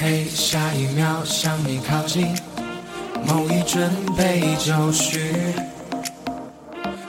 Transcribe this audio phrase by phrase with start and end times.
[0.00, 2.32] 嘿，下一秒向你靠近，
[3.26, 5.34] 梦已准备就绪。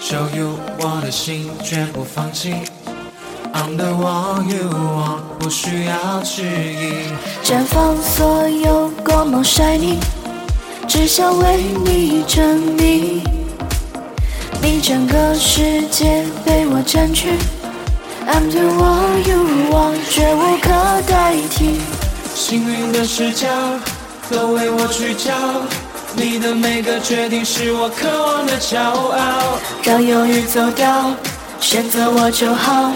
[0.02, 2.56] Show you 我的心，绝不放弃。
[3.54, 7.14] I'm the one you want，不需要质疑。
[7.44, 10.00] 绽放所有光芒，shining，
[10.88, 13.22] 只想为你证明，
[14.64, 17.34] 你整个世界被我占据。
[18.26, 20.72] I'm the one you want，绝无可
[21.08, 21.99] 代替。
[22.40, 23.50] 幸运的视角
[24.32, 25.34] 都为我聚焦，
[26.16, 29.60] 你的每个决定是我渴望的骄傲。
[29.84, 31.14] 让犹豫走掉，
[31.60, 32.94] 选择我就好，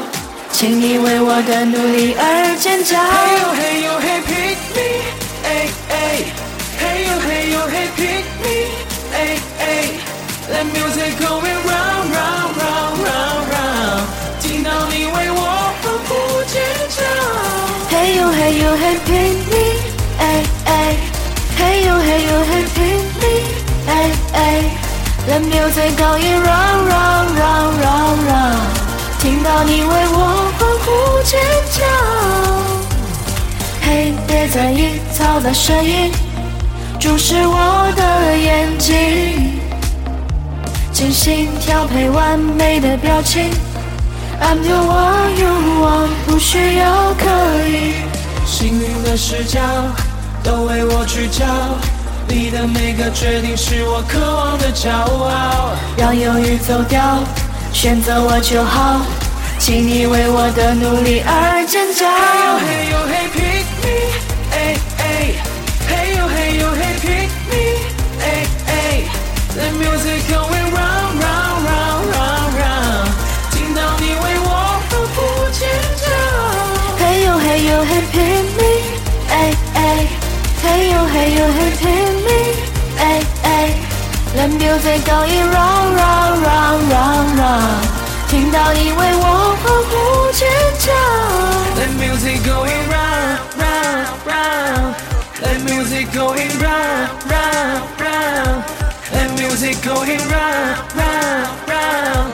[0.54, 2.98] 请你为我的努力而尖叫。
[2.98, 4.80] Hey yo hey yo hey pick me，
[5.44, 6.24] 哎哎
[6.80, 8.72] ，Hey yo hey yo hey pick me，
[9.13, 9.16] 哎
[9.60, 9.62] 哎
[10.54, 11.52] ，Let music going
[18.44, 19.55] Hey you, hey you, hey pick me，
[20.20, 20.22] 哎
[20.66, 20.70] 哎
[21.58, 23.24] ，Hey you, hey you, hey pick me，
[23.88, 23.91] 哎
[24.34, 24.38] 哎
[25.30, 28.60] ，Let music going round round round round round，
[29.22, 30.91] 听到你为我欢呼
[31.24, 31.40] 尖
[31.72, 31.85] 叫。
[33.82, 36.12] 嘿，别在意嘈杂声音，
[37.00, 39.62] 注视我的眼睛，
[40.91, 43.50] 精心调配完美的表情。
[44.41, 45.48] I'm the one you
[45.82, 47.24] want，不需要刻
[47.70, 48.12] 意。
[48.46, 49.60] 幸运的视角
[50.44, 51.46] 都为我聚焦，
[52.27, 55.74] 你的每个决定是我渴望的骄傲。
[55.98, 57.20] 让犹豫走掉，
[57.72, 59.02] 选择我就好，
[59.58, 62.05] 请你为我的努力而尖叫。
[84.62, 87.86] music going round round round round round，
[88.28, 90.48] 听到你为我欢呼尖
[90.78, 90.92] 叫。
[91.76, 94.94] Let music going round round round,
[95.42, 98.62] let music going round round round,
[99.12, 102.32] let music going round round round,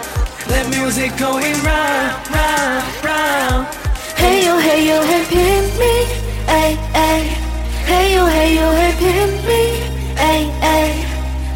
[0.48, 3.66] let music going round round round.
[4.16, 6.06] Hey you, hey you, hey pin me,
[6.48, 7.22] ay ay.
[7.86, 9.62] Hey you, hey you, hey pin me,
[10.18, 11.07] ay ay.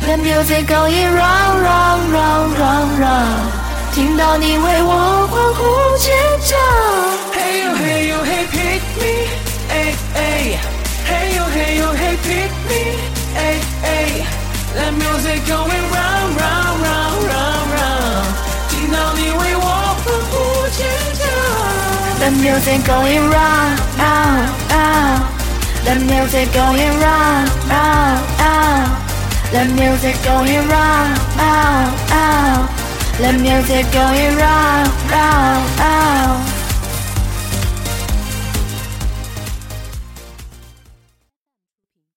[0.03, 3.51] The music going round, round, round, round, round.
[3.95, 6.57] 听到你为我欢呼尖叫。
[7.35, 9.27] Hey you, hey you, hey pick me,
[9.69, 10.59] ay ay.
[11.05, 12.95] Hey you, hey you, hey pick me,
[13.37, 14.25] ay ay.
[14.77, 18.27] Let music going round round round round round.
[18.71, 19.67] 听到你为我
[20.05, 20.87] 欢呼尖
[21.19, 21.25] 叫。
[22.21, 25.21] The music going round, round, round.
[25.85, 29.02] The music going round, round, round.
[29.54, 32.70] The music going round, round, round.
[33.20, 35.73] The music going round, round.